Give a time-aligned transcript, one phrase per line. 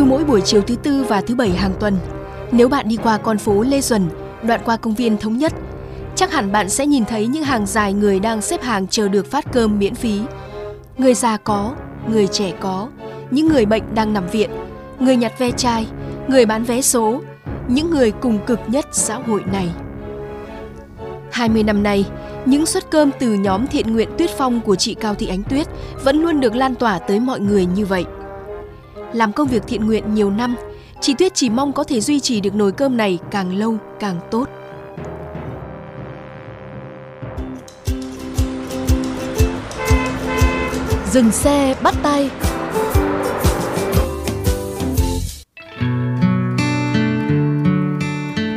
[0.00, 1.96] cứ mỗi buổi chiều thứ tư và thứ bảy hàng tuần,
[2.52, 4.08] nếu bạn đi qua con phố Lê Duẩn,
[4.42, 5.52] đoạn qua công viên Thống Nhất,
[6.16, 9.30] chắc hẳn bạn sẽ nhìn thấy những hàng dài người đang xếp hàng chờ được
[9.30, 10.20] phát cơm miễn phí.
[10.98, 11.74] Người già có,
[12.08, 12.88] người trẻ có,
[13.30, 14.50] những người bệnh đang nằm viện,
[15.00, 15.86] người nhặt ve chai,
[16.28, 17.20] người bán vé số,
[17.68, 19.68] những người cùng cực nhất xã hội này.
[21.32, 22.04] 20 năm nay,
[22.46, 25.66] những suất cơm từ nhóm thiện nguyện Tuyết Phong của chị Cao Thị Ánh Tuyết
[26.04, 28.04] vẫn luôn được lan tỏa tới mọi người như vậy.
[29.12, 30.56] Làm công việc thiện nguyện nhiều năm,
[31.00, 34.20] chị Tuyết chỉ mong có thể duy trì được nồi cơm này càng lâu càng
[34.30, 34.48] tốt.
[41.10, 42.30] Dừng xe bắt tay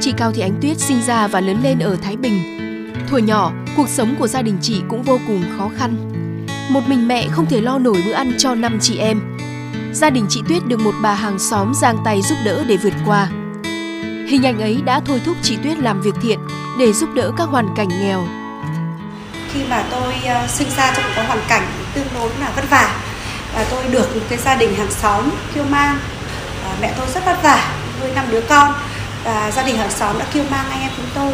[0.00, 2.42] Chị Cao Thị Ánh Tuyết sinh ra và lớn lên ở Thái Bình.
[3.08, 6.12] Thuở nhỏ, cuộc sống của gia đình chị cũng vô cùng khó khăn.
[6.70, 9.35] Một mình mẹ không thể lo nổi bữa ăn cho năm chị em.
[10.00, 12.92] Gia đình chị Tuyết được một bà hàng xóm giang tay giúp đỡ để vượt
[13.06, 13.28] qua.
[14.28, 16.38] Hình ảnh ấy đã thôi thúc chị Tuyết làm việc thiện
[16.78, 18.24] để giúp đỡ các hoàn cảnh nghèo.
[19.52, 21.62] khi mà tôi ờ, sinh ra trong một cái hoàn cảnh
[21.94, 23.00] tương đối là vất vả,
[23.54, 25.98] và tôi được một cái gia đình hàng xóm kêu mang
[26.64, 28.74] ờ, mẹ tôi rất vất vả, nuôi năm đứa con,
[29.24, 31.32] và gia đình hàng xóm đã kêu mang anh em chúng tôi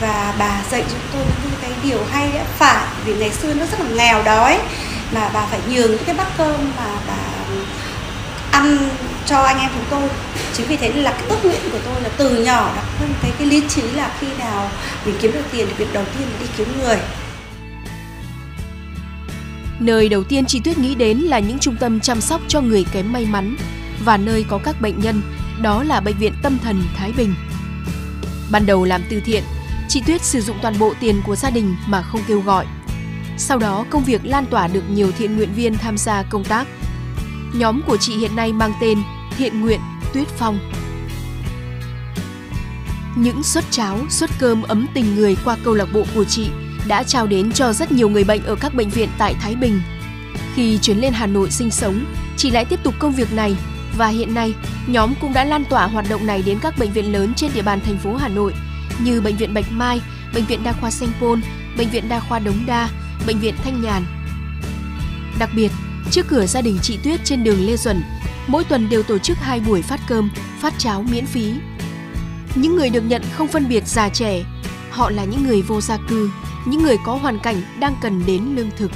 [0.00, 3.66] và bà dạy chúng tôi những cái điều hay đã phải, vì ngày xưa nó
[3.66, 4.58] rất là nghèo đói,
[5.12, 7.14] mà bà phải nhường những cái bát cơm mà bà
[8.50, 8.88] ăn
[9.26, 10.08] cho anh em chúng tôi
[10.52, 13.32] chính vì thế là cái ước nguyện của tôi là từ nhỏ đã hơn cái
[13.38, 14.70] cái lý trí là khi nào
[15.06, 16.96] mình kiếm được tiền thì việc đầu tiên là đi kiếm người
[19.80, 22.84] Nơi đầu tiên chị Tuyết nghĩ đến là những trung tâm chăm sóc cho người
[22.92, 23.56] kém may mắn
[24.04, 25.22] và nơi có các bệnh nhân,
[25.62, 27.34] đó là Bệnh viện Tâm thần Thái Bình.
[28.50, 29.42] Ban đầu làm từ thiện,
[29.88, 32.66] chị Tuyết sử dụng toàn bộ tiền của gia đình mà không kêu gọi.
[33.38, 36.66] Sau đó công việc lan tỏa được nhiều thiện nguyện viên tham gia công tác.
[37.54, 38.98] Nhóm của chị hiện nay mang tên
[39.36, 39.80] Thiện nguyện
[40.14, 40.58] Tuyết Phong.
[43.16, 46.50] Những suất cháo, suất cơm ấm tình người qua câu lạc bộ của chị
[46.88, 49.80] đã trao đến cho rất nhiều người bệnh ở các bệnh viện tại Thái Bình.
[50.54, 52.04] Khi chuyển lên Hà Nội sinh sống,
[52.36, 53.56] chị lại tiếp tục công việc này
[53.96, 54.54] và hiện nay
[54.86, 57.62] nhóm cũng đã lan tỏa hoạt động này đến các bệnh viện lớn trên địa
[57.62, 58.54] bàn thành phố Hà Nội
[59.04, 60.00] như bệnh viện Bạch Mai,
[60.34, 61.40] bệnh viện Đa khoa Sanh Pôn,
[61.78, 62.88] bệnh viện Đa khoa Đống Đa,
[63.26, 64.04] bệnh viện Thanh Nhàn.
[65.38, 65.72] Đặc biệt,
[66.10, 68.02] trước cửa gia đình chị Tuyết trên đường Lê Duẩn,
[68.46, 70.30] mỗi tuần đều tổ chức hai buổi phát cơm,
[70.60, 71.52] phát cháo miễn phí.
[72.54, 74.42] Những người được nhận không phân biệt già trẻ,
[74.90, 76.30] họ là những người vô gia cư,
[76.66, 78.90] những người có hoàn cảnh đang cần đến lương thực.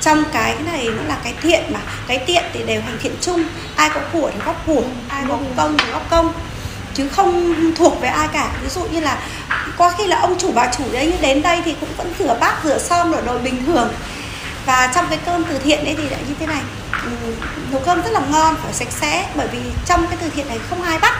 [0.00, 3.44] trong cái này nó là cái thiện mà cái tiện thì đều hành thiện chung.
[3.76, 6.32] Ai có của thì góp của ai có công thì góp công.
[6.94, 8.56] Chứ không thuộc về ai cả.
[8.62, 9.22] Ví dụ như là
[9.76, 12.60] có khi là ông chủ bà chủ đấy đến đây thì cũng vẫn rửa bát
[12.64, 13.88] rửa xong rồi đồ bình thường
[14.66, 16.62] và trong cái cơm từ thiện ấy thì lại như thế này.
[17.04, 17.34] Ừ,
[17.70, 20.58] nấu cơm rất là ngon phải sạch sẽ bởi vì trong cái từ thiện này
[20.70, 21.14] không ai bắt.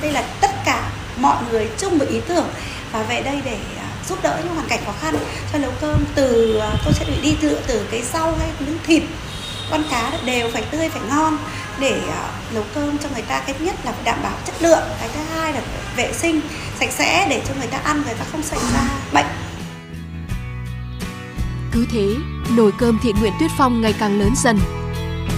[0.00, 2.48] Đây là tất cả mọi người chung một ý tưởng.
[2.92, 5.16] Và về đây để à, giúp đỡ những hoàn cảnh khó khăn
[5.52, 9.02] cho nấu cơm từ à, tôi sẽ đi từ từ cái rau hay miếng thịt.
[9.70, 11.38] Con cá đều phải tươi phải ngon
[11.78, 12.22] để à,
[12.54, 13.40] nấu cơm cho người ta.
[13.40, 14.82] Cái nhất là phải đảm bảo chất lượng.
[15.00, 15.60] Cái thứ hai là
[15.96, 16.40] vệ sinh
[16.80, 18.82] sạch sẽ để cho người ta ăn người ta không xảy ra
[19.12, 19.26] bệnh.
[21.72, 22.06] Cứ thế,
[22.56, 24.58] nồi cơm thiện nguyện Tuyết Phong ngày càng lớn dần.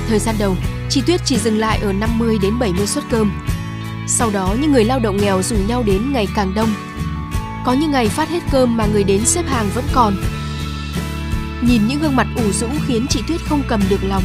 [0.09, 0.57] Thời gian đầu,
[0.91, 3.33] chị Tuyết chỉ dừng lại ở 50 đến 70 suất cơm.
[4.07, 6.75] Sau đó, những người lao động nghèo rủ nhau đến ngày càng đông.
[7.65, 10.17] Có những ngày phát hết cơm mà người đến xếp hàng vẫn còn.
[11.63, 14.23] Nhìn những gương mặt ủ rũ khiến chị Tuyết không cầm được lòng.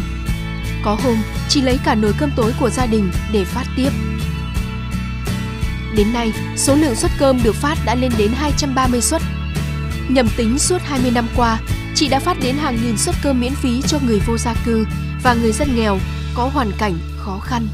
[0.84, 1.18] Có hôm,
[1.50, 3.90] chị lấy cả nồi cơm tối của gia đình để phát tiếp.
[5.96, 9.22] Đến nay, số lượng suất cơm được phát đã lên đến 230 suất.
[10.10, 11.60] Nhầm tính suốt 20 năm qua,
[11.96, 14.86] chị đã phát đến hàng nghìn suất cơm miễn phí cho người vô gia cư
[15.24, 15.98] và người dân nghèo
[16.36, 17.68] có hoàn cảnh khó khăn.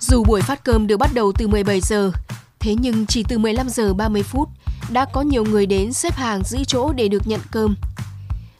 [0.00, 2.12] Dù buổi phát cơm được bắt đầu từ 17 giờ,
[2.60, 4.48] thế nhưng chỉ từ 15 giờ 30 phút
[4.90, 7.76] đã có nhiều người đến xếp hàng giữ chỗ để được nhận cơm.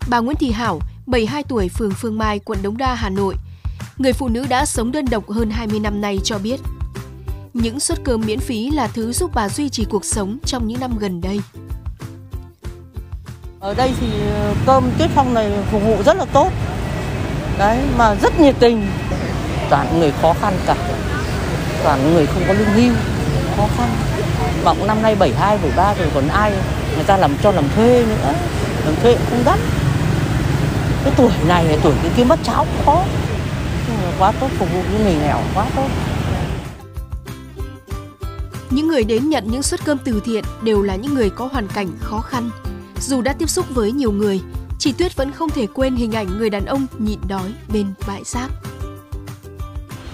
[0.09, 3.35] Bà Nguyễn Thị Hảo, 72 tuổi, phường Phương Mai, quận Đống Đa, Hà Nội,
[3.99, 6.61] người phụ nữ đã sống đơn độc hơn 20 năm nay cho biết,
[7.55, 10.81] những suất cơm miễn phí là thứ giúp bà duy trì cuộc sống trong những
[10.81, 11.41] năm gần đây.
[13.61, 16.51] Ở đây thì ờ, cơm Tuyết Phong này phục vụ rất là tốt.
[17.59, 18.87] Đấy, mà rất nhiệt tình.
[19.71, 20.77] Toàn người khó khăn cả.
[21.85, 22.93] Toàn người không có lương hưu,
[23.61, 23.89] khó khăn.
[24.65, 26.53] vọng năm nay 72, 73 rồi còn ai
[26.95, 28.33] người ta làm cho làm thuê nữa.
[28.85, 29.59] Làm thuê cũng không đắt.
[31.05, 33.05] Cái tuổi này tuổi cái kia mất cháu cũng khó.
[34.19, 35.89] Quá tốt phục vụ những người nghèo quá tốt.
[38.71, 41.69] Những người đến nhận những suất cơm từ thiện đều là những người có hoàn
[41.69, 42.51] cảnh khó khăn.
[43.01, 44.41] Dù đã tiếp xúc với nhiều người,
[44.79, 48.23] chị Tuyết vẫn không thể quên hình ảnh người đàn ông nhịn đói bên bãi
[48.25, 48.49] rác.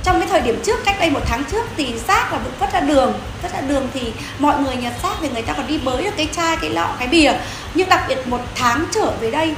[0.07, 2.81] Trong cái thời điểm trước, cách đây một tháng trước thì rác là vứt ra
[2.81, 3.13] đường.
[3.43, 6.11] Vứt ra đường thì mọi người nhặt rác thì người ta còn đi bới được
[6.17, 7.33] cái chai, cái lọ, cái bìa.
[7.75, 9.55] Nhưng đặc biệt một tháng trở về đây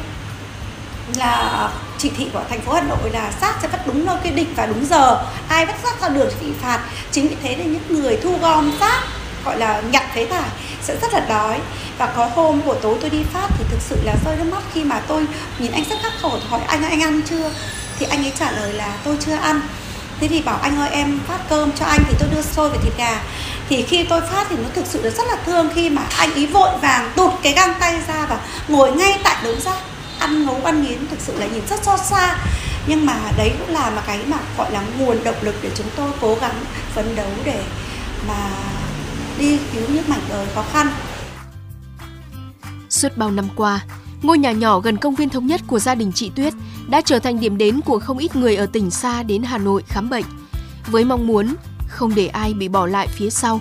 [1.17, 1.69] là
[1.99, 4.55] chỉ thị của thành phố Hà Nội là rác sẽ vứt đúng nơi quy định
[4.57, 5.25] và đúng giờ.
[5.49, 6.81] Ai vứt rác ra đường thì bị phạt.
[7.11, 9.03] Chính vì thế nên những người thu gom rác
[9.45, 10.49] gọi là nhặt phế thải
[10.83, 11.61] sẽ rất là đói.
[11.99, 14.63] Và có hôm buổi tối tôi đi phát thì thực sự là rơi nước mắt
[14.75, 15.27] khi mà tôi
[15.59, 17.51] nhìn anh rất khắc khổ hỏi anh anh ăn chưa?
[17.99, 19.61] Thì anh ấy trả lời là tôi chưa ăn
[20.21, 22.77] thế thì bảo anh ơi em phát cơm cho anh thì tôi đưa xôi và
[22.83, 23.23] thịt gà.
[23.69, 26.35] Thì khi tôi phát thì nó thực sự là rất là thương khi mà anh
[26.35, 29.79] ý vội vàng tụt cái găng tay ra và ngồi ngay tại đống rác.
[30.19, 32.37] Ăn ngấu ăn nghiến thực sự là nhìn rất xót xa.
[32.87, 35.87] Nhưng mà đấy cũng là mà cái mà gọi là nguồn động lực để chúng
[35.97, 37.63] tôi cố gắng phấn đấu để
[38.29, 38.51] mà
[39.39, 40.93] đi cứu những mảnh đời khó khăn.
[42.91, 43.81] Suốt bao năm qua,
[44.23, 46.55] ngôi nhà nhỏ gần công viên thống nhất của gia đình chị Tuyết
[46.89, 49.83] đã trở thành điểm đến của không ít người ở tỉnh xa đến Hà Nội
[49.87, 50.25] khám bệnh.
[50.87, 51.55] Với mong muốn
[51.89, 53.61] không để ai bị bỏ lại phía sau,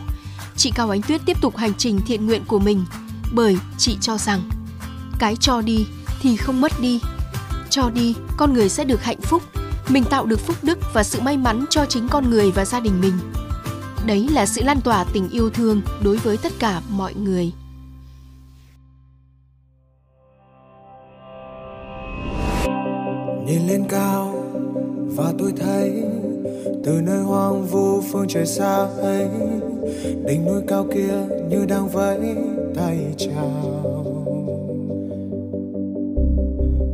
[0.55, 2.85] chị Cao Ánh Tuyết tiếp tục hành trình thiện nguyện của mình
[3.33, 4.41] bởi chị cho rằng
[5.19, 5.87] cái cho đi
[6.21, 6.99] thì không mất đi.
[7.69, 9.43] Cho đi, con người sẽ được hạnh phúc,
[9.89, 12.79] mình tạo được phúc đức và sự may mắn cho chính con người và gia
[12.79, 13.13] đình mình.
[14.05, 17.51] Đấy là sự lan tỏa tình yêu thương đối với tất cả mọi người.
[23.47, 24.33] Nhìn lên cao
[25.15, 26.03] và tôi thấy
[26.83, 29.27] từ nơi hoang vu phương trời xa ấy,
[30.25, 31.13] đỉnh núi cao kia
[31.49, 32.35] như đang vẫy
[32.75, 34.03] tay chào.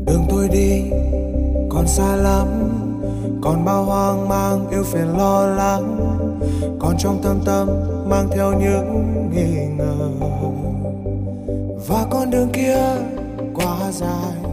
[0.06, 0.82] Đường tôi đi
[1.70, 2.48] còn xa lắm,
[3.42, 5.98] còn bao hoang mang yêu phiền lo lắng,
[6.80, 7.68] còn trong thâm tâm
[8.10, 9.06] mang theo những
[9.36, 10.10] nghi ngờ.
[11.88, 12.78] Và con đường kia
[13.56, 14.53] quá dài.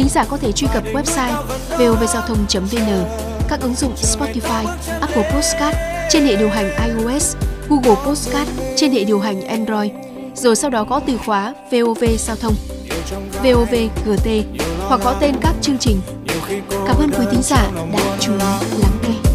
[0.00, 1.42] thính giả có thể truy cập website
[1.78, 3.04] vovgiao thông.vn,
[3.48, 4.66] các ứng dụng Spotify,
[5.00, 5.76] Apple Podcast
[6.10, 7.36] trên hệ điều hành iOS,
[7.68, 9.90] Google Podcast trên hệ điều hành Android,
[10.34, 12.54] rồi sau đó gõ từ khóa VOV Giao thông,
[13.42, 13.74] VOV
[14.06, 14.28] GT
[14.88, 16.00] hoặc gõ tên các chương trình.
[16.70, 18.38] Cảm ơn quý thính giả đã chú ý
[18.82, 19.29] lắng nghe.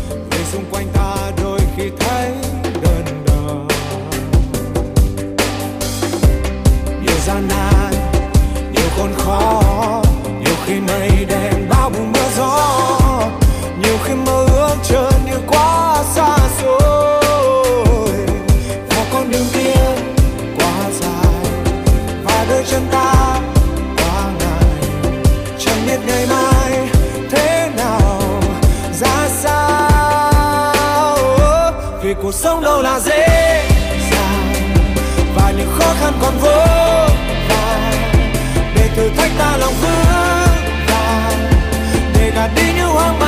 [26.08, 26.90] Ngày mai
[27.32, 28.22] thế nào?
[28.94, 31.18] Ra sao?
[32.02, 33.28] Vì cuộc sống đâu là dễ
[34.12, 34.54] dàng,
[35.36, 36.66] và những khó khăn còn vô
[37.50, 37.94] vàn.
[38.76, 40.06] Để thử thách ta lòng vững
[40.88, 41.52] vàng,
[42.18, 43.25] để gạt đi những hoang mang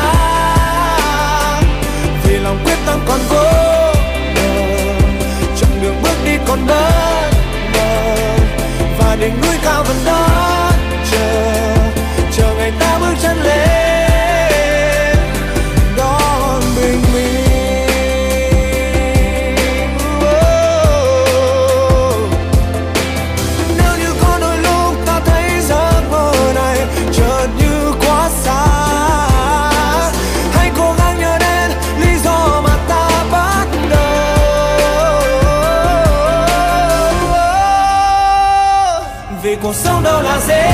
[39.67, 40.71] cuộc sống đâu là dễ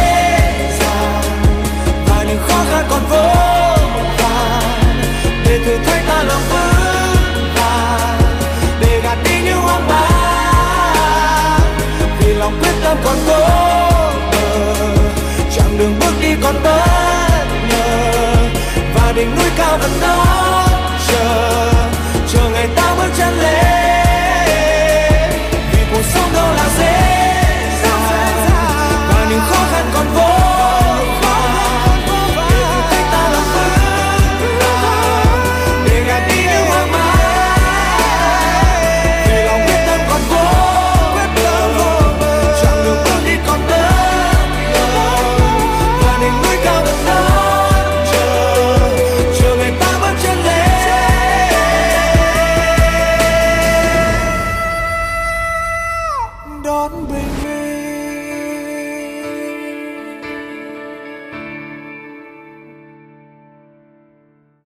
[0.79, 1.21] dàng.
[2.07, 3.29] Và những khó khăn còn vô
[4.17, 5.01] vàn.
[5.45, 8.21] Để thử thách ta lòng vững vàng.
[8.79, 11.61] Để gạt đi những hoang mang.
[12.19, 13.39] Vì lòng quyết tâm còn cố
[14.31, 14.47] bờ.
[15.55, 16.87] Chặng đường bước đi còn bất
[17.69, 18.35] ngờ.
[18.95, 20.22] Và đỉnh núi cao vẫn đâu